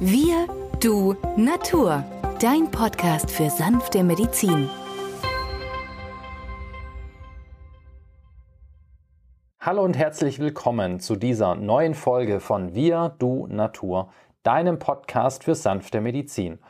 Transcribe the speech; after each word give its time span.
Wir, 0.00 0.46
du, 0.78 1.16
Natur. 1.36 2.04
Dein 2.40 2.70
Podcast 2.70 3.32
für 3.32 3.50
sanfte 3.50 4.04
Medizin. 4.04 4.70
Hallo 9.58 9.82
und 9.82 9.96
herzlich 9.96 10.38
willkommen 10.38 11.00
zu 11.00 11.16
dieser 11.16 11.56
neuen 11.56 11.94
Folge 11.94 12.38
von 12.38 12.76
Wir, 12.76 13.16
du, 13.18 13.48
Natur, 13.48 14.12
deinem 14.44 14.78
Podcast 14.78 15.42
für 15.42 15.56
sanfte 15.56 16.00
Medizin. 16.00 16.60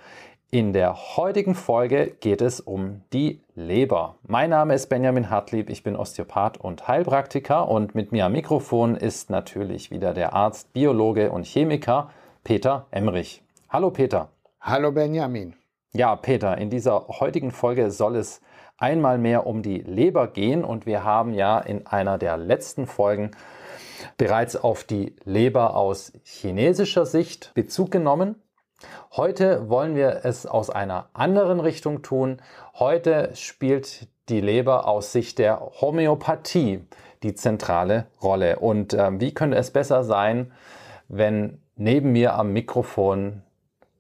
In 0.51 0.73
der 0.73 1.19
heutigen 1.19 1.55
Folge 1.55 2.17
geht 2.21 2.41
es 2.41 2.61
um 2.61 3.03
die 3.13 3.43
Leber. 3.55 4.15
Mein 4.27 4.49
Name 4.49 4.73
ist 4.73 4.87
Benjamin 4.87 5.29
Hartlieb, 5.29 5.69
ich 5.69 5.83
bin 5.83 5.97
Osteopath 5.97 6.57
und 6.57 6.89
Heilpraktiker 6.89 7.69
und 7.69 7.95
mit 7.95 8.11
mir 8.11 8.25
am 8.25 8.33
Mikrofon 8.33 8.97
ist 8.97 9.29
natürlich 9.29 9.91
wieder 9.91 10.15
der 10.15 10.33
Arzt, 10.33 10.73
Biologe 10.73 11.31
und 11.31 11.45
Chemiker 11.45 12.09
Peter 12.45 12.87
Emmerich. 12.91 13.43
Hallo 13.69 13.91
Peter. 13.91 14.29
Hallo 14.61 14.93
Benjamin. 14.93 15.55
Ja, 15.93 16.17
Peter, 16.17 16.59
in 16.59 16.71
dieser 16.71 17.09
heutigen 17.09 17.51
Folge 17.51 17.91
soll 17.91 18.17
es 18.17 18.41
einmal 18.77 19.19
mehr 19.19 19.47
um 19.47 19.63
die 19.63 19.79
Leber 19.79 20.29
gehen 20.29 20.65
und 20.65 20.87
wir 20.87 21.05
haben 21.05 21.33
ja 21.35 21.59
in 21.59 21.87
einer 21.87 22.19
der 22.19 22.37
letzten 22.37 22.87
Folgen 22.87 23.33
bereits 24.17 24.57
auf 24.57 24.85
die 24.85 25.17
Leber 25.25 25.77
aus 25.77 26.13
chinesischer 26.25 27.07
Sicht 27.07 27.53
Bezug 27.55 27.91
genommen. 27.91 28.37
Heute 29.13 29.69
wollen 29.69 29.97
wir 29.97 30.21
es 30.25 30.47
aus 30.47 30.71
einer 30.71 31.09
anderen 31.13 31.61
Richtung 31.61 32.03
tun. 32.03 32.41
Heute 32.75 33.31
spielt 33.35 34.09
die 34.29 34.41
Leber 34.41 34.87
aus 34.87 35.13
Sicht 35.13 35.39
der 35.39 35.61
Homöopathie 35.81 36.85
die 37.23 37.35
zentrale 37.35 38.07
Rolle. 38.23 38.61
Und 38.61 38.95
äh, 38.95 39.21
wie 39.21 39.35
könnte 39.35 39.57
es 39.57 39.73
besser 39.73 40.05
sein, 40.05 40.53
wenn 41.09 41.61
neben 41.79 42.13
mir 42.13 42.35
am 42.35 42.53
Mikrofon 42.53 43.43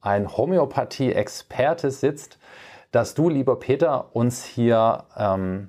ein 0.01 0.37
Homöopathie-Experte 0.37 1.91
sitzt, 1.91 2.39
dass 2.91 3.15
du, 3.15 3.29
lieber 3.29 3.59
Peter, 3.59 4.15
uns 4.15 4.45
hier 4.45 5.05
ähm, 5.17 5.69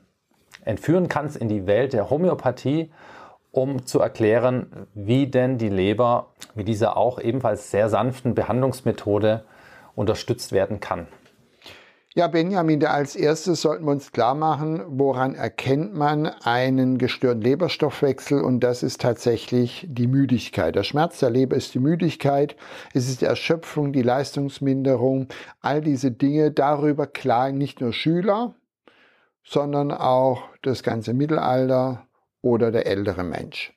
entführen 0.65 1.07
kannst 1.07 1.37
in 1.37 1.47
die 1.47 1.67
Welt 1.67 1.93
der 1.93 2.09
Homöopathie, 2.09 2.91
um 3.51 3.85
zu 3.85 3.99
erklären, 3.99 4.87
wie 4.93 5.27
denn 5.27 5.57
die 5.57 5.69
Leber 5.69 6.33
mit 6.55 6.67
dieser 6.67 6.97
auch 6.97 7.19
ebenfalls 7.19 7.71
sehr 7.71 7.89
sanften 7.89 8.35
Behandlungsmethode 8.35 9.43
unterstützt 9.95 10.51
werden 10.51 10.79
kann. 10.79 11.07
Ja, 12.19 12.27
Benjamin, 12.27 12.85
als 12.85 13.15
erstes 13.15 13.61
sollten 13.61 13.85
wir 13.85 13.91
uns 13.91 14.11
klar 14.11 14.35
machen, 14.35 14.83
woran 14.89 15.35
erkennt 15.35 15.93
man 15.93 16.25
einen 16.25 16.97
gestörten 16.97 17.39
Leberstoffwechsel 17.41 18.41
und 18.41 18.59
das 18.59 18.83
ist 18.83 18.99
tatsächlich 18.99 19.87
die 19.89 20.07
Müdigkeit. 20.07 20.75
Der 20.75 20.83
Schmerz 20.83 21.19
der 21.19 21.29
Leber 21.29 21.55
ist 21.55 21.73
die 21.75 21.79
Müdigkeit, 21.79 22.57
es 22.93 23.07
ist 23.07 23.21
die 23.21 23.25
Erschöpfung, 23.25 23.93
die 23.93 24.01
Leistungsminderung, 24.01 25.29
all 25.61 25.79
diese 25.79 26.11
Dinge. 26.11 26.51
Darüber 26.51 27.07
klagen 27.07 27.57
nicht 27.57 27.79
nur 27.79 27.93
Schüler, 27.93 28.53
sondern 29.45 29.93
auch 29.93 30.43
das 30.61 30.83
ganze 30.83 31.13
Mittelalter 31.13 32.05
oder 32.41 32.69
der 32.69 32.85
ältere 32.85 33.23
Mensch. 33.23 33.73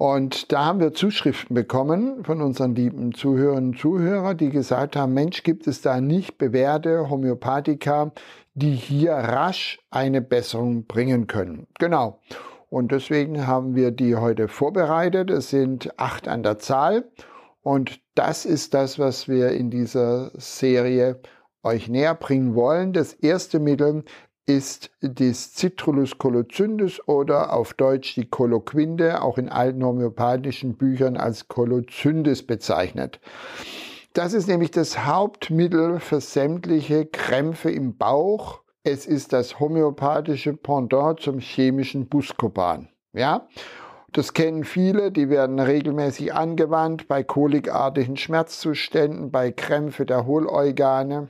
Und 0.00 0.50
da 0.50 0.64
haben 0.64 0.80
wir 0.80 0.94
Zuschriften 0.94 1.52
bekommen 1.52 2.24
von 2.24 2.40
unseren 2.40 2.74
lieben 2.74 3.12
Zuhörern 3.12 3.66
und 3.66 3.78
Zuhörern, 3.78 4.34
die 4.34 4.48
gesagt 4.48 4.96
haben, 4.96 5.12
Mensch, 5.12 5.42
gibt 5.42 5.66
es 5.66 5.82
da 5.82 6.00
nicht 6.00 6.38
bewährte 6.38 7.10
Homöopathika, 7.10 8.10
die 8.54 8.72
hier 8.72 9.12
rasch 9.12 9.78
eine 9.90 10.22
Besserung 10.22 10.86
bringen 10.86 11.26
können. 11.26 11.66
Genau. 11.78 12.18
Und 12.70 12.92
deswegen 12.92 13.46
haben 13.46 13.74
wir 13.74 13.90
die 13.90 14.16
heute 14.16 14.48
vorbereitet. 14.48 15.28
Es 15.28 15.50
sind 15.50 15.92
acht 15.98 16.28
an 16.28 16.42
der 16.42 16.58
Zahl. 16.58 17.04
Und 17.60 18.00
das 18.14 18.46
ist 18.46 18.72
das, 18.72 18.98
was 18.98 19.28
wir 19.28 19.50
in 19.50 19.68
dieser 19.68 20.30
Serie 20.32 21.20
euch 21.62 21.90
näher 21.90 22.14
bringen 22.14 22.54
wollen. 22.54 22.94
Das 22.94 23.12
erste 23.12 23.58
Mittel 23.58 24.04
ist 24.56 24.90
das 25.00 25.54
Citrulus 25.54 26.18
colocyndis 26.18 27.00
oder 27.06 27.52
auf 27.52 27.72
Deutsch 27.74 28.16
die 28.16 28.28
Coloquinde, 28.28 29.22
auch 29.22 29.38
in 29.38 29.48
alten 29.48 29.84
homöopathischen 29.84 30.76
Büchern 30.76 31.16
als 31.16 31.46
Colocyndis 31.46 32.44
bezeichnet. 32.44 33.20
Das 34.12 34.32
ist 34.32 34.48
nämlich 34.48 34.72
das 34.72 35.06
Hauptmittel 35.06 36.00
für 36.00 36.20
sämtliche 36.20 37.06
Krämpfe 37.06 37.70
im 37.70 37.96
Bauch. 37.96 38.62
Es 38.82 39.06
ist 39.06 39.32
das 39.32 39.60
homöopathische 39.60 40.54
Pendant 40.54 41.20
zum 41.20 41.38
chemischen 41.38 42.08
Buscopan. 42.08 42.88
Ja? 43.12 43.46
Das 44.12 44.34
kennen 44.34 44.64
viele, 44.64 45.12
die 45.12 45.28
werden 45.30 45.60
regelmäßig 45.60 46.34
angewandt 46.34 47.06
bei 47.06 47.22
kolikartigen 47.22 48.16
Schmerzzuständen, 48.16 49.30
bei 49.30 49.52
Krämpfe 49.52 50.06
der 50.06 50.26
Hohlorgane. 50.26 51.28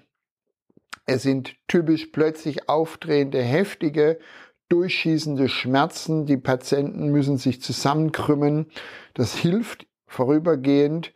Es 1.11 1.23
sind 1.23 1.57
typisch 1.67 2.07
plötzlich 2.07 2.69
aufdrehende, 2.69 3.43
heftige, 3.43 4.21
durchschießende 4.69 5.49
Schmerzen. 5.49 6.25
Die 6.25 6.37
Patienten 6.37 7.09
müssen 7.09 7.37
sich 7.37 7.61
zusammenkrümmen. 7.61 8.71
Das 9.15 9.35
hilft 9.35 9.89
vorübergehend. 10.07 11.13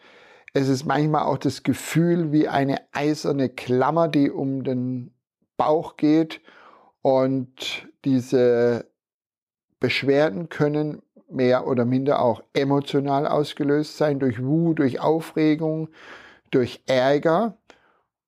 Es 0.53 0.69
ist 0.69 0.84
manchmal 0.84 1.22
auch 1.22 1.38
das 1.38 1.62
Gefühl 1.62 2.32
wie 2.32 2.49
eine 2.49 2.78
eiserne 2.91 3.49
Klammer, 3.49 4.09
die 4.09 4.32
um 4.32 4.65
den 4.65 5.15
Bauch 5.56 5.97
geht. 5.97 6.41
Und 7.00 7.87
diese 8.05 8.91
Beschwerden 9.78 10.49
können 10.49 11.03
mehr 11.31 11.69
oder 11.69 11.84
minder 11.84 12.21
auch 12.21 12.43
emotional 12.53 13.28
ausgelöst 13.28 13.97
sein, 13.97 14.19
durch 14.19 14.43
Wut, 14.43 14.81
durch 14.81 14.99
Aufregung, 14.99 15.88
durch 16.50 16.82
Ärger. 16.87 17.59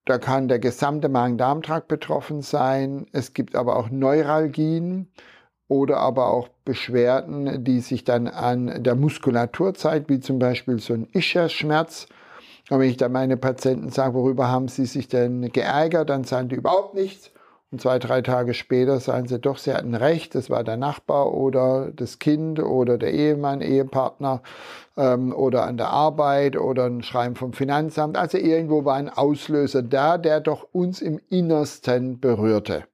Da 0.07 0.19
kann 0.19 0.47
der 0.47 0.61
gesamte 0.61 1.09
Magen-Darm-Trakt 1.09 1.89
betroffen 1.89 2.41
sein. 2.41 3.07
Es 3.13 3.35
gibt 3.35 3.57
aber 3.57 3.77
auch 3.77 3.91
Neuralgien 3.91 5.09
oder 5.67 5.99
aber 5.99 6.29
auch 6.29 6.49
Beschwerden, 6.65 7.65
die 7.65 7.81
sich 7.81 8.05
dann 8.05 8.29
an 8.29 8.85
der 8.85 8.95
Muskulatur 8.95 9.75
zeigen, 9.75 10.09
wie 10.09 10.21
zum 10.21 10.39
Beispiel 10.39 10.79
so 10.79 10.95
ein 10.95 11.09
Ischias-Schmerz. 11.13 12.07
Und 12.71 12.79
wenn 12.79 12.89
ich 12.89 12.97
dann 12.97 13.11
meine 13.11 13.37
Patienten 13.37 13.91
sage, 13.91 14.15
worüber 14.15 14.49
haben 14.49 14.69
sie 14.69 14.87
sich 14.87 15.09
denn 15.09 15.51
geärgert, 15.51 16.09
dann 16.09 16.23
sagen 16.23 16.49
die 16.49 16.57
überhaupt 16.57 16.95
nichts. 16.95 17.33
Zwei, 17.79 17.99
drei 17.99 18.23
Tage 18.23 18.55
später 18.55 19.01
sagen 19.01 19.29
sie 19.29 19.39
doch, 19.39 19.59
sie 19.59 19.73
hatten 19.73 19.95
recht, 19.95 20.35
das 20.35 20.51
war 20.51 20.65
der 20.65 20.77
Nachbar 20.77 21.33
oder 21.33 21.91
das 21.95 22.19
Kind 22.19 22.61
oder 22.61 22.99
der 22.99 23.13
Ehemann, 23.13 23.61
Ehepartner 23.61 24.43
ähm, 24.97 25.33
oder 25.33 25.65
an 25.65 25.77
der 25.77 25.89
Arbeit 25.89 26.57
oder 26.57 26.87
ein 26.87 27.03
Schreiben 27.03 27.37
vom 27.37 27.53
Finanzamt. 27.53 28.17
Also 28.17 28.39
irgendwo 28.39 28.85
war 28.85 28.97
ein 28.97 29.09
Auslöser 29.09 29.83
da, 29.83 30.19
der 30.19 30.41
doch 30.41 30.67
uns 30.73 31.01
im 31.01 31.21
Innersten 31.29 32.21
berührte. 32.21 32.85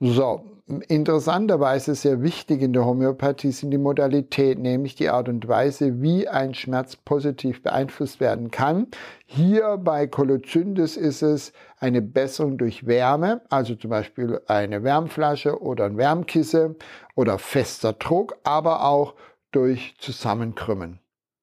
So, 0.00 0.42
interessanterweise 0.88 1.94
sehr 1.94 2.22
wichtig 2.22 2.62
in 2.62 2.72
der 2.72 2.84
Homöopathie 2.84 3.52
sind 3.52 3.70
die 3.70 3.78
Modalitäten, 3.78 4.62
nämlich 4.62 4.94
die 4.94 5.08
Art 5.08 5.28
und 5.28 5.48
Weise, 5.48 6.02
wie 6.02 6.28
ein 6.28 6.54
Schmerz 6.54 6.96
positiv 6.96 7.62
beeinflusst 7.62 8.20
werden 8.20 8.50
kann. 8.50 8.88
Hier 9.26 9.78
bei 9.78 10.06
Kolozyndis 10.06 10.96
ist 10.96 11.22
es 11.22 11.52
eine 11.78 12.02
Besserung 12.02 12.58
durch 12.58 12.86
Wärme, 12.86 13.40
also 13.48 13.74
zum 13.74 13.90
Beispiel 13.90 14.40
eine 14.46 14.82
Wärmflasche 14.82 15.62
oder 15.62 15.86
ein 15.86 15.96
Wärmkisse 15.96 16.76
oder 17.14 17.38
fester 17.38 17.94
Druck, 17.94 18.36
aber 18.44 18.84
auch 18.84 19.14
durch 19.52 19.94
Zusammenkrümmen. 19.98 21.00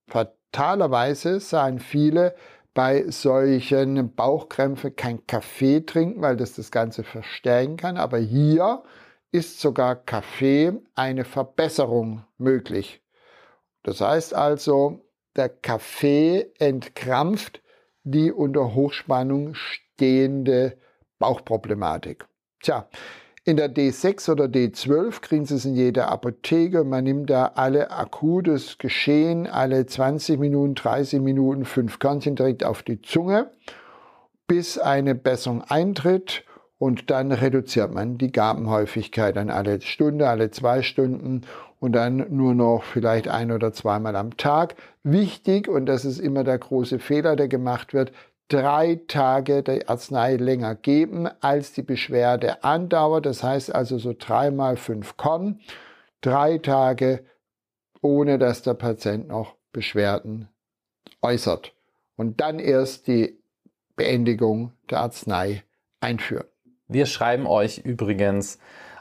Fatalerweise 0.08 1.40
sahen 1.40 1.80
viele 1.80 2.36
bei 2.76 3.10
solchen 3.10 4.14
Bauchkrämpfen 4.14 4.96
kein 4.96 5.26
Kaffee 5.26 5.80
trinken, 5.80 6.22
weil 6.22 6.36
das 6.36 6.54
das 6.54 6.70
Ganze 6.72 7.04
verstärken 7.04 7.78
kann. 7.78 7.98
Aber 7.98 8.18
hier 8.18 8.84
ist 9.36 9.60
sogar 9.60 9.98
Kaffee 9.98 10.72
eine 10.96 11.26
Verbesserung 11.26 12.24
möglich. 12.38 13.02
Das 13.84 14.00
heißt 14.00 14.34
also, 14.34 15.02
der 15.36 15.50
Kaffee 15.50 16.54
entkrampft 16.58 17.62
die 18.06 18.32
unter 18.32 18.74
Hochspannung 18.74 19.54
stehende 19.54 20.78
Bauchproblematik. 21.20 22.26
Tja, 22.62 22.88
in 23.44 23.58
der 23.58 23.70
D6 23.70 24.32
oder 24.32 24.46
D12 24.46 25.20
kriegen 25.20 25.46
Sie 25.46 25.56
es 25.56 25.66
in 25.66 25.76
jeder 25.76 26.08
Apotheke. 26.08 26.86
Man 26.86 27.04
nimmt 27.04 27.30
da 27.30 27.48
alle 27.56 27.92
akutes 27.92 28.78
Geschehen, 28.78 29.48
alle 29.48 29.86
20 29.86 30.40
Minuten, 30.40 30.76
30 30.76 31.20
Minuten, 31.20 31.66
fünf 31.66 32.00
Körnchen 32.00 32.38
direkt 32.38 32.64
auf 32.64 32.84
die 32.84 33.02
Zunge, 33.02 33.52
bis 34.48 34.78
eine 34.78 35.14
Besserung 35.14 35.62
eintritt 35.62 36.46
und 36.78 37.10
dann 37.10 37.32
reduziert 37.32 37.94
man 37.94 38.18
die 38.18 38.32
Gabenhäufigkeit 38.32 39.38
an 39.38 39.50
alle 39.50 39.82
Stunde, 39.82 40.28
alle 40.30 40.52
zwei 40.52 40.82
Stunden 40.82 41.42
und 41.80 41.94
dann 41.94 42.26
nur 42.36 42.54
noch 42.54 42.84
vielleicht 42.84 43.28
ein 43.28 43.52
oder 43.52 43.74
zweimal 43.74 44.16
am 44.16 44.38
Tag. 44.38 44.76
Wichtig, 45.04 45.68
und 45.68 45.86
das 45.86 46.06
ist 46.06 46.20
immer 46.20 46.44
der 46.44 46.58
große 46.58 47.00
Fehler, 47.00 47.36
der 47.36 47.48
gemacht 47.48 47.94
wird, 47.94 48.12
drei 48.48 49.02
Tage 49.08 49.64
der 49.64 49.90
Arznei 49.90 50.36
länger 50.36 50.76
geben, 50.76 51.28
als 51.42 51.74
die 51.74 51.82
Beschwerde 51.82 52.64
andauert. 52.64 53.26
Das 53.26 53.44
heißt 53.44 53.74
also 53.74 53.98
so 53.98 54.14
dreimal 54.18 54.78
fünf 54.78 55.18
Korn, 55.18 55.60
drei 56.22 56.58
Tage, 56.58 57.24
ohne 58.02 58.38
dass 58.38 58.62
der 58.62 58.76
Patient 58.76 59.28
noch 59.28 59.56
Beschwerden 59.72 60.50
äußert. 61.22 61.74
und 62.18 62.40
dann 62.40 62.60
erst 62.60 63.08
die 63.08 63.38
Beendigung 63.96 64.72
der 64.90 65.02
Arznei 65.02 65.64
einführen. 66.00 66.46
Wir 66.88 67.08
schreiben 67.08 67.48
euch 67.48 67.80
übrigens 67.80 68.60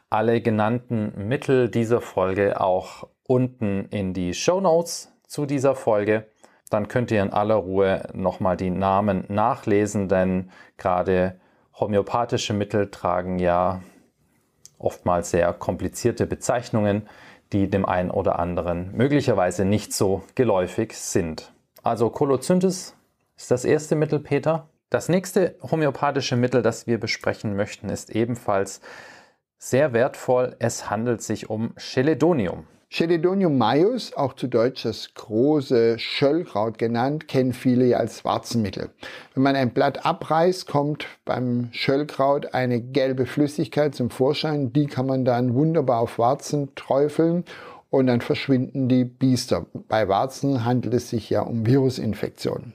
alle 0.08 0.40
genannten 0.40 1.28
Mittel 1.28 1.68
dieser 1.68 2.00
Folge 2.00 2.60
auch 2.60 3.08
unten 3.26 3.86
in 3.90 4.14
die 4.14 4.32
Show 4.32 4.60
Notes 4.60 5.12
zu 5.26 5.44
dieser 5.44 5.74
Folge. 5.74 6.26
Dann 6.70 6.88
könnt 6.88 7.10
ihr 7.10 7.22
in 7.22 7.32
aller 7.32 7.56
Ruhe 7.56 8.08
nochmal 8.14 8.56
die 8.56 8.70
Namen 8.70 9.24
nachlesen, 9.28 10.08
denn 10.08 10.50
gerade 10.78 11.38
homöopathische 11.78 12.54
Mittel 12.54 12.90
tragen 12.90 13.38
ja 13.38 13.82
oftmals 14.78 15.30
sehr 15.30 15.52
komplizierte 15.52 16.26
Bezeichnungen, 16.26 17.08
die 17.52 17.68
dem 17.68 17.84
einen 17.84 18.10
oder 18.10 18.38
anderen 18.38 18.92
möglicherweise 18.96 19.64
nicht 19.64 19.92
so 19.92 20.22
geläufig 20.34 20.96
sind. 20.96 21.52
Also 21.82 22.08
Kolozyntis 22.10 22.96
ist 23.36 23.50
das 23.50 23.64
erste 23.64 23.94
Mittel, 23.94 24.20
Peter. 24.20 24.68
Das 24.94 25.08
nächste 25.08 25.56
homöopathische 25.60 26.36
Mittel, 26.36 26.62
das 26.62 26.86
wir 26.86 27.00
besprechen 27.00 27.56
möchten, 27.56 27.88
ist 27.88 28.10
ebenfalls 28.10 28.80
sehr 29.58 29.92
wertvoll. 29.92 30.54
Es 30.60 30.88
handelt 30.88 31.20
sich 31.20 31.50
um 31.50 31.74
Cheledonium. 31.76 32.68
Cheledonium 32.90 33.58
maius, 33.58 34.12
auch 34.14 34.34
zu 34.34 34.46
Deutsch 34.46 34.84
das 34.84 35.12
große 35.14 35.98
Schöllkraut 35.98 36.78
genannt, 36.78 37.26
kennen 37.26 37.52
viele 37.52 37.86
ja 37.86 37.96
als 37.96 38.24
Warzenmittel. 38.24 38.90
Wenn 39.34 39.42
man 39.42 39.56
ein 39.56 39.74
Blatt 39.74 40.06
abreißt, 40.06 40.68
kommt 40.68 41.08
beim 41.24 41.70
Schöllkraut 41.72 42.54
eine 42.54 42.80
gelbe 42.80 43.26
Flüssigkeit 43.26 43.96
zum 43.96 44.10
Vorschein. 44.10 44.72
Die 44.72 44.86
kann 44.86 45.06
man 45.06 45.24
dann 45.24 45.54
wunderbar 45.54 45.98
auf 46.02 46.20
Warzen 46.20 46.72
träufeln 46.76 47.44
und 47.90 48.06
dann 48.06 48.20
verschwinden 48.20 48.88
die 48.88 49.04
Biester. 49.04 49.66
Bei 49.88 50.06
Warzen 50.06 50.64
handelt 50.64 50.94
es 50.94 51.10
sich 51.10 51.30
ja 51.30 51.40
um 51.40 51.66
Virusinfektionen. 51.66 52.74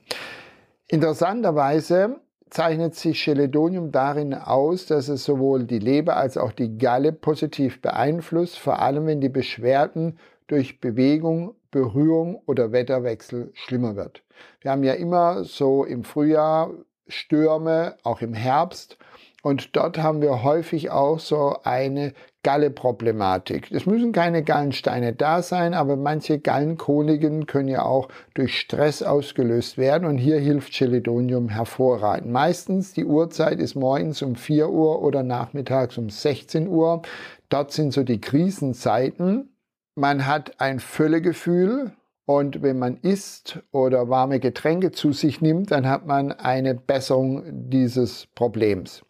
Interessanterweise 0.92 2.20
zeichnet 2.50 2.96
sich 2.96 3.22
Cheledonium 3.22 3.92
darin 3.92 4.34
aus, 4.34 4.88
dass 4.88 5.08
es 5.08 5.24
sowohl 5.24 5.66
die 5.66 5.78
Leber 5.78 6.18
als 6.18 6.36
auch 6.36 6.52
die 6.52 6.80
Galle 6.80 7.12
positiv 7.14 7.80
beeinflusst, 7.80 8.58
vor 8.58 8.80
allem 8.80 9.06
wenn 9.06 9.22
die 9.22 9.30
Beschwerden 9.30 10.18
durch 10.48 10.82
Bewegung, 10.82 11.54
Berührung 11.70 12.42
oder 12.48 12.72
Wetterwechsel 12.72 13.52
schlimmer 13.54 13.96
wird. 13.96 14.24
Wir 14.62 14.72
haben 14.72 14.84
ja 14.84 14.94
immer 14.94 15.44
so 15.44 15.86
im 15.86 16.04
Frühjahr 16.04 16.72
Stürme, 17.08 17.96
auch 18.02 18.22
im 18.22 18.34
Herbst 18.34 18.98
und 19.42 19.76
dort 19.76 19.98
haben 19.98 20.22
wir 20.22 20.44
häufig 20.44 20.92
auch 20.92 21.20
so 21.20 21.58
eine 21.64 22.14
Galle-Problematik. 22.44 23.72
Es 23.72 23.86
müssen 23.86 24.12
keine 24.12 24.44
Gallensteine 24.44 25.14
da 25.14 25.42
sein, 25.42 25.74
aber 25.74 25.96
manche 25.96 26.40
Gallenkoliken 26.40 27.46
können 27.46 27.68
ja 27.68 27.84
auch 27.84 28.10
durch 28.34 28.60
Stress 28.60 29.04
ausgelöst 29.04 29.78
werden 29.78 30.08
und 30.08 30.18
hier 30.18 30.40
hilft 30.40 30.74
Cheledonium 30.74 31.50
hervorragend. 31.50 32.32
Meistens 32.32 32.94
die 32.94 33.06
Uhrzeit 33.06 33.60
ist 33.60 33.76
morgens 33.76 34.22
um 34.22 34.36
4 34.36 34.70
Uhr 34.70 35.02
oder 35.02 35.24
nachmittags 35.24 35.98
um 35.98 36.10
16 36.10 36.68
Uhr. 36.68 37.02
Dort 37.50 37.72
sind 37.72 37.94
so 37.94 38.04
die 38.04 38.22
Krisenzeiten. 38.22 39.56
Man 39.96 40.26
hat 40.26 40.62
ein 40.62 40.80
Völlegefühl, 40.80 41.92
und 42.30 42.62
wenn 42.62 42.78
man 42.78 42.98
isst 42.98 43.58
oder 43.72 44.08
warme 44.08 44.40
Getränke 44.40 44.92
zu 44.92 45.14
sich 45.14 45.42
nimmt, 45.42 45.72
dann 45.72 45.90
hat 45.90 46.06
man 46.06 46.32
eine 46.32 46.76
Besserung 46.76 47.42
dieses 47.72 48.28
Problems. 48.36 49.02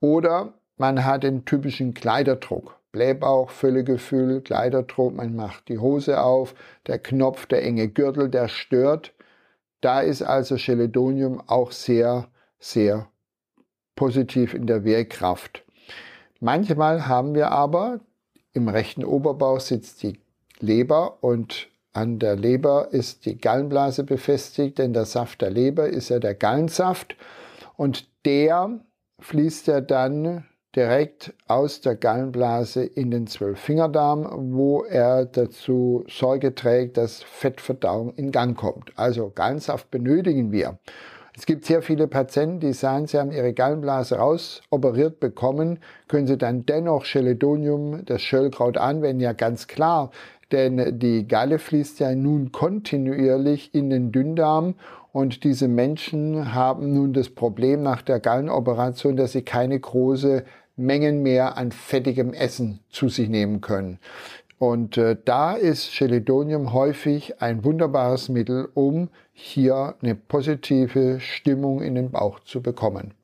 Oder 0.00 0.54
man 0.76 1.04
hat 1.04 1.22
den 1.22 1.44
typischen 1.44 1.94
Kleiderdruck. 1.94 2.78
Blähbauch, 2.92 3.50
Völlegefühl, 3.50 4.40
Kleiderdruck, 4.40 5.14
man 5.14 5.34
macht 5.34 5.68
die 5.68 5.78
Hose 5.78 6.22
auf, 6.22 6.54
der 6.86 6.98
Knopf, 6.98 7.46
der 7.46 7.64
enge 7.64 7.88
Gürtel, 7.88 8.28
der 8.28 8.48
stört. 8.48 9.12
Da 9.80 10.00
ist 10.00 10.22
also 10.22 10.56
Cheledonium 10.56 11.42
auch 11.46 11.72
sehr, 11.72 12.28
sehr 12.60 13.08
positiv 13.96 14.54
in 14.54 14.66
der 14.66 14.84
Wehrkraft. 14.84 15.64
Manchmal 16.40 17.08
haben 17.08 17.34
wir 17.34 17.50
aber 17.50 18.00
im 18.52 18.68
rechten 18.68 19.04
Oberbauch 19.04 19.60
sitzt 19.60 20.02
die 20.02 20.20
Leber 20.60 21.18
und 21.22 21.68
an 21.92 22.18
der 22.18 22.36
Leber 22.36 22.88
ist 22.92 23.26
die 23.26 23.38
Gallenblase 23.38 24.04
befestigt, 24.04 24.78
denn 24.78 24.92
der 24.92 25.04
Saft 25.04 25.42
der 25.42 25.50
Leber 25.50 25.88
ist 25.88 26.08
ja 26.08 26.18
der 26.18 26.34
Gallensaft 26.34 27.16
und 27.76 28.08
der 28.24 28.80
fließt 29.20 29.68
er 29.68 29.80
dann 29.80 30.44
direkt 30.74 31.34
aus 31.46 31.80
der 31.80 31.94
Gallenblase 31.94 32.84
in 32.84 33.10
den 33.10 33.26
Zwölffingerdarm, 33.26 34.54
wo 34.54 34.82
er 34.82 35.24
dazu 35.24 36.04
Sorge 36.08 36.54
trägt, 36.54 36.96
dass 36.96 37.22
Fettverdauung 37.22 38.14
in 38.14 38.32
Gang 38.32 38.56
kommt. 38.56 38.92
Also 38.96 39.30
Gallensaft 39.34 39.90
benötigen 39.90 40.50
wir. 40.50 40.78
Es 41.36 41.46
gibt 41.46 41.64
sehr 41.64 41.82
viele 41.82 42.06
Patienten, 42.06 42.60
die 42.60 42.72
sagen, 42.72 43.08
sie 43.08 43.18
haben 43.18 43.32
ihre 43.32 43.52
Gallenblase 43.52 44.16
rausoperiert 44.16 45.18
bekommen, 45.18 45.80
können 46.06 46.28
sie 46.28 46.38
dann 46.38 46.64
dennoch 46.64 47.04
Cheledonium, 47.04 48.04
das 48.04 48.22
Schöllkraut 48.22 48.76
anwenden? 48.78 49.20
Ja, 49.20 49.32
ganz 49.32 49.66
klar, 49.66 50.12
denn 50.52 51.00
die 51.00 51.26
Galle 51.26 51.58
fließt 51.58 51.98
ja 51.98 52.14
nun 52.14 52.52
kontinuierlich 52.52 53.74
in 53.74 53.90
den 53.90 54.12
Dünndarm 54.12 54.76
und 55.14 55.44
diese 55.44 55.68
Menschen 55.68 56.54
haben 56.54 56.92
nun 56.92 57.12
das 57.12 57.30
Problem 57.30 57.84
nach 57.84 58.02
der 58.02 58.18
Gallenoperation, 58.18 59.16
dass 59.16 59.30
sie 59.30 59.42
keine 59.42 59.78
große 59.78 60.44
Mengen 60.74 61.22
mehr 61.22 61.56
an 61.56 61.70
fettigem 61.70 62.34
Essen 62.34 62.80
zu 62.88 63.08
sich 63.08 63.28
nehmen 63.28 63.60
können. 63.60 64.00
Und 64.58 64.98
äh, 64.98 65.16
da 65.24 65.52
ist 65.52 65.92
Cheledonium 65.92 66.72
häufig 66.72 67.40
ein 67.40 67.62
wunderbares 67.62 68.28
Mittel, 68.28 68.68
um 68.74 69.08
hier 69.30 69.94
eine 70.02 70.16
positive 70.16 71.20
Stimmung 71.20 71.80
in 71.80 71.94
den 71.94 72.10
Bauch 72.10 72.40
zu 72.40 72.60
bekommen. 72.60 73.14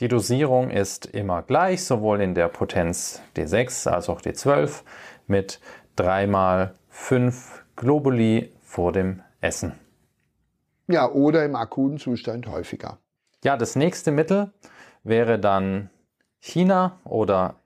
Die 0.00 0.08
Dosierung 0.08 0.68
ist 0.68 1.06
immer 1.06 1.40
gleich, 1.40 1.82
sowohl 1.82 2.20
in 2.20 2.34
der 2.34 2.48
Potenz 2.48 3.22
D6 3.38 3.88
als 3.88 4.10
auch 4.10 4.20
D12 4.20 4.82
mit 5.26 5.60
3 5.96 6.26
mal 6.26 6.74
5 6.90 7.64
Globuli 7.74 8.52
vor 8.60 8.92
dem 8.92 9.22
Essen. 9.40 9.85
Ja, 10.88 11.10
oder 11.10 11.44
im 11.44 11.56
akuten 11.56 11.98
Zustand 11.98 12.46
häufiger. 12.46 12.98
Ja, 13.44 13.56
das 13.56 13.76
nächste 13.76 14.12
Mittel 14.12 14.52
wäre 15.02 15.38
dann 15.38 15.90
China 16.40 16.98
oder 17.04 17.56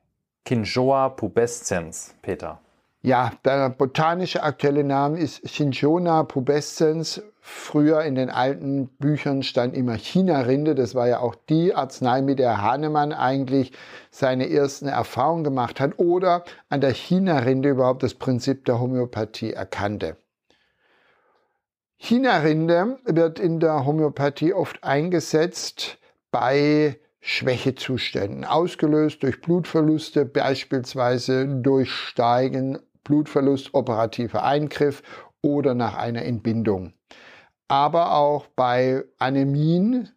Kinjoa 0.45 1.11
pubescens, 1.11 2.15
Peter. 2.23 2.61
Ja, 3.03 3.33
der 3.45 3.71
botanische 3.71 4.43
aktuelle 4.43 4.85
Name 4.85 5.19
ist 5.19 5.47
Cinchona 5.47 6.23
pubescens. 6.23 7.23
Früher 7.41 8.03
in 8.03 8.15
den 8.15 8.29
alten 8.29 8.89
Büchern 8.99 9.43
stand 9.43 9.75
immer 9.75 9.95
China-Rinde. 9.95 10.75
Das 10.75 10.95
war 10.95 11.09
ja 11.09 11.21
auch 11.21 11.35
die 11.35 11.75
Arznei, 11.75 12.21
mit 12.21 12.39
der 12.39 12.61
Hahnemann 12.61 13.15
eigentlich 13.15 13.73
seine 14.11 14.51
ersten 14.51 14.87
Erfahrungen 14.87 15.45
gemacht 15.45 15.81
hat 15.81 15.99
oder 15.99 16.45
an 16.69 16.83
der 16.83 16.93
China-Rinde 16.93 17.71
überhaupt 17.71 18.03
das 18.03 18.15
Prinzip 18.15 18.67
der 18.67 18.81
Homöopathie 18.81 19.55
erkannte. 19.55 20.17
China-Rinde 22.03 22.99
wird 23.05 23.39
in 23.39 23.61
der 23.61 23.85
Homöopathie 23.85 24.55
oft 24.55 24.83
eingesetzt 24.83 25.99
bei 26.31 26.99
Schwächezuständen, 27.21 28.47
ausgelöst 28.47 29.23
durch 29.23 29.43
Blutverluste, 29.43 30.25
beispielsweise 30.25 31.47
durch 31.47 31.91
Steigen, 31.91 32.79
Blutverlust, 33.05 33.75
operativer 33.75 34.43
Eingriff 34.43 35.03
oder 35.43 35.75
nach 35.75 35.95
einer 35.95 36.25
Entbindung. 36.25 36.95
Aber 37.69 38.17
auch 38.17 38.47
bei 38.47 39.05
Anämien, 39.19 40.09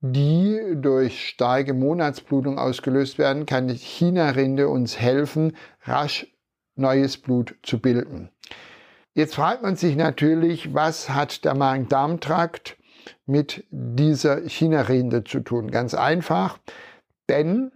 die 0.00 0.58
durch 0.76 1.28
starke 1.28 1.74
Monatsblutung 1.74 2.58
ausgelöst 2.58 3.18
werden, 3.18 3.44
kann 3.44 3.68
die 3.68 3.76
China-Rinde 3.76 4.70
uns 4.70 4.98
helfen, 4.98 5.54
rasch 5.82 6.26
neues 6.74 7.18
Blut 7.18 7.54
zu 7.62 7.80
bilden. 7.80 8.30
Jetzt 9.14 9.34
fragt 9.34 9.62
man 9.62 9.76
sich 9.76 9.96
natürlich, 9.96 10.74
was 10.74 11.10
hat 11.10 11.44
der 11.44 11.54
Magen-Darm-Trakt 11.54 12.76
mit 13.26 13.64
dieser 13.70 14.48
China-Rinde 14.48 15.24
zu 15.24 15.40
tun? 15.40 15.70
Ganz 15.70 15.94
einfach, 15.94 16.58
denn 17.28 17.72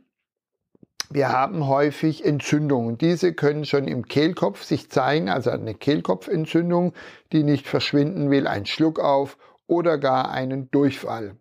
wir 1.10 1.28
haben 1.28 1.66
häufig 1.66 2.24
Entzündungen. 2.24 2.96
Diese 2.96 3.34
können 3.34 3.66
schon 3.66 3.86
im 3.86 4.06
Kehlkopf 4.06 4.62
sich 4.62 4.90
zeigen, 4.90 5.28
also 5.28 5.50
eine 5.50 5.74
Kehlkopfentzündung, 5.74 6.94
die 7.32 7.42
nicht 7.42 7.66
verschwinden 7.66 8.30
will, 8.30 8.46
ein 8.46 8.64
Schluck 8.64 8.98
auf 8.98 9.36
oder 9.66 9.98
gar 9.98 10.30
einen 10.30 10.70
Durchfall. 10.70 11.36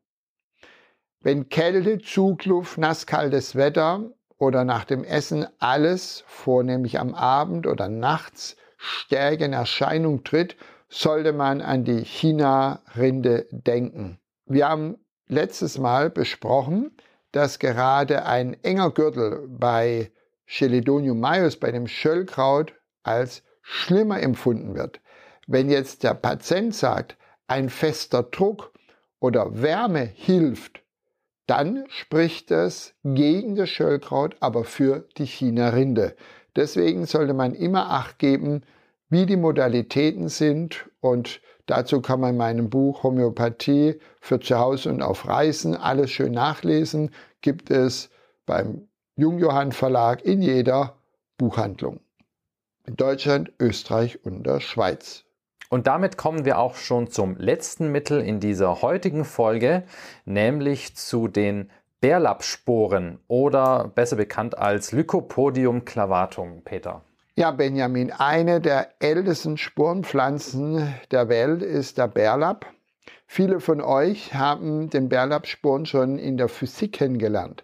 Wenn 1.22 1.48
Kälte, 1.48 2.00
Zugluft, 2.00 2.80
nasskaltes 2.80 3.56
Wetter 3.56 4.12
oder 4.38 4.66
nach 4.66 4.84
dem 4.84 5.04
Essen 5.04 5.48
alles, 5.60 6.24
vornehmlich 6.28 7.00
am 7.00 7.14
Abend 7.14 7.66
oder 7.66 7.88
nachts, 7.88 8.58
stärker 8.82 9.46
in 9.46 9.54
Erscheinung 9.54 10.24
tritt, 10.24 10.56
sollte 10.90 11.34
man 11.34 11.62
an 11.62 11.84
die 11.84 12.04
China-Rinde 12.04 13.48
denken. 13.52 14.20
Wir 14.46 14.68
haben 14.68 14.98
letztes 15.28 15.78
Mal 15.78 16.10
besprochen, 16.10 16.92
dass 17.32 17.60
gerade 17.60 18.26
ein 18.26 18.58
enger 18.64 18.92
Gürtel 18.92 19.48
bei 19.48 20.12
Cheledonium 20.46 21.20
maius, 21.20 21.58
bei 21.58 21.72
dem 21.72 21.88
Schöllkraut, 21.88 22.74
als 23.04 23.44
schlimmer 23.62 24.22
empfunden 24.22 24.76
wird. 24.76 25.00
Wenn 25.48 25.70
jetzt 25.70 26.04
der 26.04 26.16
Patient 26.16 26.76
sagt, 26.76 27.18
ein 27.48 27.70
fester 27.70 28.24
Druck 28.24 28.74
oder 29.20 29.62
Wärme 29.62 30.04
hilft, 30.04 30.84
dann 31.48 31.86
spricht 31.90 32.52
es 32.52 32.94
gegen 33.04 33.56
das 33.56 33.70
Schöllkraut, 33.70 34.36
aber 34.40 34.64
für 34.64 35.08
die 35.18 35.26
China-Rinde. 35.26 36.16
Deswegen 36.56 37.06
sollte 37.06 37.34
man 37.34 37.54
immer 37.54 37.90
Acht 37.90 38.20
geben, 38.20 38.64
wie 39.10 39.26
die 39.26 39.38
Modalitäten 39.38 40.30
sind 40.30 40.90
und 41.00 41.42
dazu 41.66 42.02
kann 42.02 42.20
man 42.20 42.32
in 42.32 42.38
meinem 42.38 42.70
Buch 42.70 43.04
Homöopathie 43.04 44.00
für 44.20 44.40
zu 44.40 44.58
Hause 44.58 44.90
und 44.90 45.02
auf 45.02 45.28
Reisen 45.28 45.76
alles 45.76 46.12
schön 46.12 46.32
nachlesen. 46.32 47.12
Gibt 47.42 47.72
es 47.72 48.10
beim 48.46 48.88
Jungjohann 49.16 49.72
Verlag 49.72 50.24
in 50.24 50.42
jeder 50.42 50.96
Buchhandlung. 51.38 52.00
In 52.86 52.96
Deutschland, 52.96 53.52
Österreich 53.60 54.24
und 54.26 54.44
der 54.44 54.60
Schweiz. 54.60 55.26
Und 55.70 55.88
damit 55.88 56.18
kommen 56.18 56.44
wir 56.44 56.60
auch 56.60 56.76
schon 56.76 57.10
zum 57.10 57.38
letzten 57.38 57.92
Mittel 57.92 58.22
in 58.22 58.40
dieser 58.40 58.82
heutigen 58.82 59.24
Folge, 59.24 59.84
nämlich 60.26 60.96
zu 60.96 61.28
den 61.28 61.70
Bärlappsporen 62.02 63.20
oder 63.28 63.92
besser 63.94 64.16
bekannt 64.16 64.58
als 64.58 64.92
Lycopodium 64.92 65.86
clavatum, 65.86 66.64
Peter. 66.64 67.04
Ja, 67.36 67.52
Benjamin, 67.52 68.12
eine 68.12 68.60
der 68.60 68.90
ältesten 69.00 69.58
Sporenpflanzen 69.58 70.94
der 71.12 71.30
Welt 71.30 71.62
ist 71.62 71.98
der 71.98 72.08
Bärlapp. 72.08 72.66
Viele 73.28 73.60
von 73.60 73.82
euch 73.82 74.34
haben 74.34 74.90
den 74.90 75.10
Bärlappsporen 75.10 75.86
schon 75.86 76.18
in 76.18 76.38
der 76.38 76.50
Physik 76.50 76.94
kennengelernt. 76.94 77.64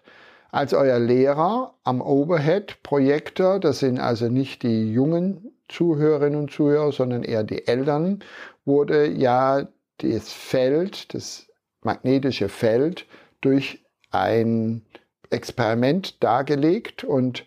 Als 0.50 0.72
euer 0.72 0.98
Lehrer 0.98 1.74
am 1.84 2.00
Overhead-Projektor, 2.00 3.60
das 3.60 3.80
sind 3.80 4.00
also 4.00 4.28
nicht 4.28 4.62
die 4.62 4.90
jungen 4.90 5.52
Zuhörerinnen 5.68 6.40
und 6.40 6.50
Zuhörer, 6.50 6.92
sondern 6.92 7.22
eher 7.22 7.44
die 7.44 7.66
Eltern, 7.66 8.20
wurde 8.64 9.06
ja 9.06 9.68
das 9.98 10.32
Feld, 10.32 11.12
das 11.12 11.48
magnetische 11.82 12.48
Feld 12.48 13.06
durch 13.42 13.84
ein 14.10 14.82
Experiment 15.30 16.22
dargelegt 16.22 17.04
und 17.04 17.46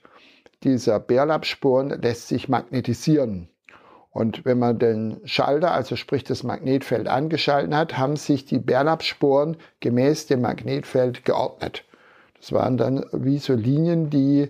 dieser 0.63 0.99
Bärlappsporen 0.99 2.01
lässt 2.01 2.27
sich 2.27 2.47
magnetisieren. 2.47 3.49
Und 4.11 4.43
wenn 4.43 4.59
man 4.59 4.77
den 4.77 5.21
Schalter, 5.23 5.71
also 5.71 5.95
sprich 5.95 6.23
das 6.23 6.43
Magnetfeld 6.43 7.07
angeschaltet 7.07 7.73
hat, 7.73 7.97
haben 7.97 8.17
sich 8.17 8.45
die 8.45 8.59
Bärlappsporen 8.59 9.57
gemäß 9.79 10.27
dem 10.27 10.41
Magnetfeld 10.41 11.23
geordnet. 11.23 11.85
Das 12.37 12.51
waren 12.51 12.77
dann 12.77 13.05
wie 13.13 13.37
so 13.37 13.53
Linien, 13.53 14.09
die 14.09 14.49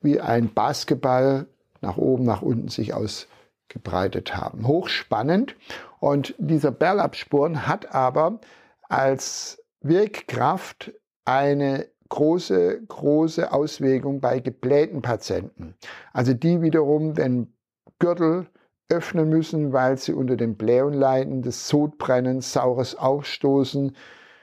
wie 0.00 0.20
ein 0.20 0.52
Basketball 0.52 1.46
nach 1.80 1.96
oben, 1.96 2.24
nach 2.24 2.42
unten 2.42 2.68
sich 2.68 2.94
ausgebreitet 2.94 4.36
haben. 4.36 4.66
Hochspannend. 4.66 5.56
Und 5.98 6.34
dieser 6.38 6.70
Bärlappsporen 6.70 7.66
hat 7.66 7.94
aber 7.94 8.38
als 8.88 9.62
Wirkkraft 9.80 10.92
eine 11.24 11.86
große, 12.08 12.82
große 12.86 13.52
Auswirkung 13.52 14.20
bei 14.20 14.40
geblähten 14.40 15.02
Patienten. 15.02 15.74
Also 16.12 16.34
die 16.34 16.62
wiederum 16.62 17.14
den 17.14 17.52
Gürtel 17.98 18.46
öffnen 18.88 19.28
müssen, 19.28 19.72
weil 19.72 19.98
sie 19.98 20.12
unter 20.12 20.36
den 20.36 20.56
Blähungen 20.56 20.98
leiden, 20.98 21.42
das 21.42 21.68
Sodbrennen, 21.68 22.40
saures 22.40 22.96
Aufstoßen. 22.96 23.96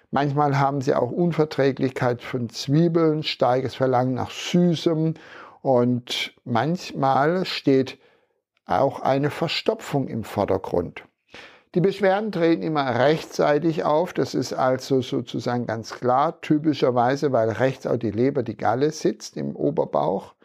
Manchmal 0.10 0.60
haben 0.60 0.82
sie 0.82 0.94
auch 0.94 1.12
Unverträglichkeit 1.12 2.22
von 2.22 2.50
Zwiebeln, 2.50 3.24
starkes 3.24 3.76
Verlangen 3.76 4.16
nach 4.16 4.32
Süßem 4.32 5.14
und 5.62 6.34
manchmal 6.44 7.46
steht 7.46 8.00
auch 8.66 9.00
eine 9.00 9.30
Verstopfung 9.30 10.08
im 10.08 10.24
Vordergrund. 10.24 11.04
Die 11.74 11.80
Beschwerden 11.80 12.34
treten 12.34 12.64
immer 12.64 13.00
rechtzeitig 13.00 13.86
auf. 13.86 14.12
Das 14.12 14.36
ist 14.36 14.52
also 14.52 15.02
sozusagen 15.02 15.66
ganz 15.68 15.92
klar, 15.94 16.42
typischerweise, 16.42 17.32
weil 17.32 17.50
rechts 17.50 17.88
auch 17.88 17.96
die 17.96 18.12
Leber, 18.12 18.44
die 18.44 18.58
Galle 18.58 18.92
sitzt 18.92 19.38
im 19.38 19.56
Oberbauch. 19.56 20.36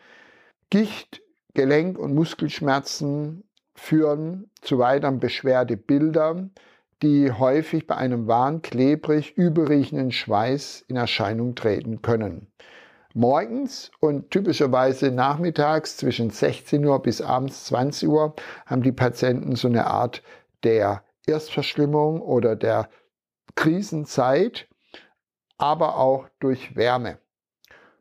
Gicht, 0.71 1.23
Gelenk- 1.55 1.99
und 1.99 2.15
Muskelschmerzen 2.15 3.43
führen 3.75 4.51
zu 4.61 4.79
weiteren 4.79 5.19
Beschwerdebildern, 5.19 6.53
die 7.03 7.33
häufig 7.33 7.89
bei 7.89 7.97
einem 7.97 8.29
warm, 8.29 8.63
klebrig, 8.63 9.37
überriechenden 9.37 10.13
Schweiß 10.13 10.85
in 10.87 10.97
Erscheinung 10.97 11.57
treten 11.57 12.03
können 12.03 12.47
morgens 13.17 13.91
und 13.99 14.31
typischerweise 14.31 15.11
nachmittags 15.11 15.97
zwischen 15.97 16.29
16 16.29 16.85
Uhr 16.85 17.01
bis 17.01 17.23
abends 17.23 17.65
20 17.65 18.11
Uhr 18.11 18.35
haben 18.67 18.83
die 18.83 18.93
Patienten 18.93 19.57
so 19.57 19.69
eine 19.69 19.87
Art 19.87 20.23
der 20.65 21.03
Erstverschlimmung 21.27 22.21
oder 22.21 22.57
der 22.57 22.89
Krisenzeit, 23.55 24.69
aber 25.59 25.97
auch 25.97 26.29
durch 26.39 26.77
Wärme. 26.77 27.19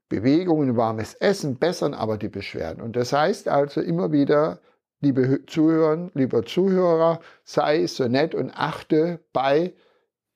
Bewegungen, 0.09 0.77
warmes 0.77 1.15
Essen 1.15 1.57
bessern 1.57 1.93
aber 1.93 2.17
die 2.17 2.29
Beschwerden. 2.29 2.81
Und 2.81 2.95
das 2.95 3.11
heißt 3.11 3.47
also 3.47 3.81
immer 3.81 4.11
wieder, 4.11 4.59
liebe 5.01 5.45
Zuhörer, 5.47 6.11
lieber 6.13 6.45
Zuhörer, 6.45 7.19
sei 7.43 7.87
so 7.87 8.07
nett 8.07 8.35
und 8.35 8.51
achte 8.51 9.19
bei 9.33 9.73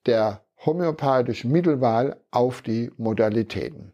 der 0.06 0.44
homöopathischen 0.64 1.52
Mittelwahl 1.52 2.20
auf 2.30 2.62
die 2.62 2.90
Modalitäten. 2.96 3.92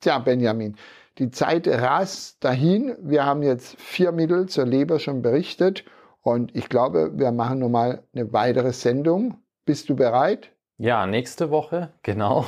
Tja, 0.00 0.18
Benjamin, 0.18 0.76
die 1.18 1.30
Zeit 1.30 1.66
rast 1.66 2.44
dahin. 2.44 2.96
Wir 3.00 3.24
haben 3.24 3.42
jetzt 3.42 3.80
vier 3.80 4.12
Mittel 4.12 4.46
zur 4.48 4.66
Leber 4.66 4.98
schon 4.98 5.22
berichtet 5.22 5.84
und 6.22 6.54
ich 6.56 6.68
glaube, 6.68 7.12
wir 7.14 7.32
machen 7.32 7.58
nochmal 7.58 8.04
eine 8.14 8.32
weitere 8.32 8.72
Sendung. 8.72 9.38
Bist 9.64 9.88
du 9.88 9.96
bereit? 9.96 10.52
Ja, 10.78 11.06
nächste 11.06 11.50
Woche, 11.50 11.92
genau, 12.02 12.46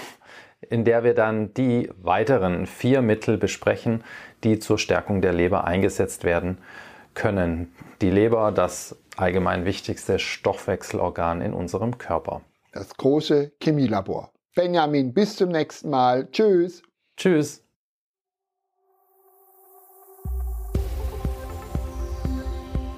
in 0.61 0.85
der 0.85 1.05
wir 1.05 1.15
dann 1.15 1.53
die 1.55 1.91
weiteren 1.97 2.67
vier 2.67 3.03
Mittel 3.03 3.37
besprechen, 3.37 4.03
die 4.43 4.59
zur 4.59 4.79
Stärkung 4.79 5.21
der 5.21 5.33
Leber 5.33 5.65
eingesetzt 5.65 6.25
werden 6.25 6.59
können. 7.15 7.73
Die 8.01 8.11
Leber, 8.11 8.51
das 8.53 8.97
allgemein 9.17 9.65
wichtigste 9.65 10.19
Stoffwechselorgan 10.19 11.41
in 11.41 11.53
unserem 11.53 11.99
Körper. 11.99 12.43
Das 12.73 12.97
große 12.97 13.53
Chemielabor. 13.63 14.33
Benjamin, 14.57 15.13
bis 15.13 15.37
zum 15.37 15.51
nächsten 15.51 15.91
Mal. 15.91 16.29
Tschüss. 16.31 16.83
Tschüss. 17.17 17.64